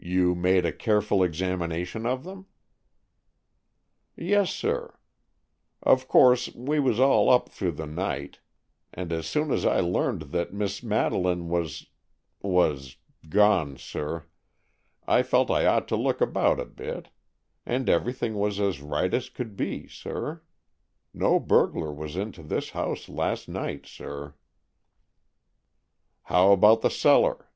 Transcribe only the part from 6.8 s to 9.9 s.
was all up through the night, and as soon as I